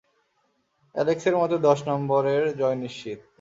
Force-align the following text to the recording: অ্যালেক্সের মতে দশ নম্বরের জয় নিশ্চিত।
অ্যালেক্সের 0.95 1.35
মতে 1.37 1.55
দশ 1.59 1.79
নম্বরের 1.87 2.43
জয় 2.57 2.77
নিশ্চিত। 2.83 3.19